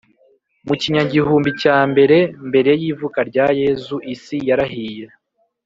[0.67, 2.17] mu kinyagihumbi cya mbere
[2.49, 5.05] mbere y ivuka rya Yezu isi yarahiye